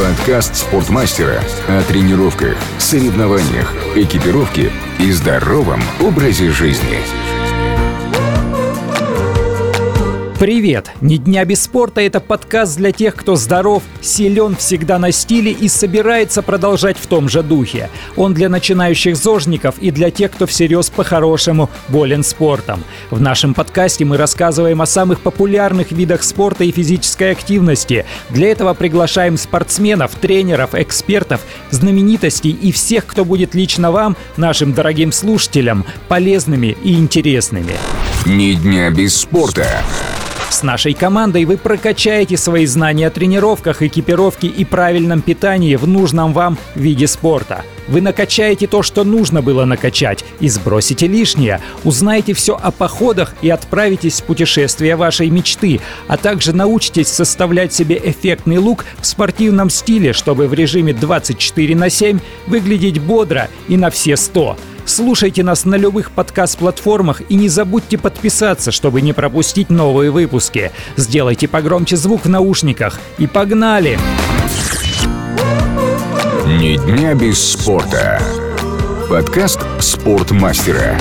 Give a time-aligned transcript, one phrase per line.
[0.00, 7.00] Подкаст спортмастера о тренировках, соревнованиях, экипировке и здоровом образе жизни.
[10.40, 10.90] Привет!
[11.02, 15.68] «Ни дня без спорта»— это подкаст для тех, кто здоров, силен, всегда на стиле и
[15.68, 17.90] собирается продолжать в том же духе.
[18.16, 22.82] Он для начинающих зожников и для тех, кто всерьез по-хорошему болен спортом.
[23.10, 28.06] В нашем подкасте мы рассказываем о самых популярных видах спорта и физической активности.
[28.30, 35.12] Для этого приглашаем спортсменов, тренеров, экспертов, знаменитостей и всех, кто будет лично вам, нашим дорогим
[35.12, 37.74] слушателям, полезными и интересными.
[38.24, 39.66] «Ни дня без спорта»
[40.50, 46.32] С нашей командой вы прокачаете свои знания о тренировках, экипировке и правильном питании в нужном
[46.32, 47.62] вам виде спорта.
[47.86, 51.60] Вы накачаете то, что нужно было накачать, и сбросите лишнее.
[51.84, 58.00] Узнаете все о походах и отправитесь в путешествие вашей мечты, а также научитесь составлять себе
[58.02, 63.90] эффектный лук в спортивном стиле, чтобы в режиме 24 на 7 выглядеть бодро и на
[63.90, 64.56] все 100.
[64.90, 70.72] Слушайте нас на любых подкаст-платформах и не забудьте подписаться, чтобы не пропустить новые выпуски.
[70.96, 74.00] Сделайте погромче звук в наушниках и погнали!
[76.44, 78.20] Ни дня без спорта.
[79.08, 80.98] Подкаст спортмастера.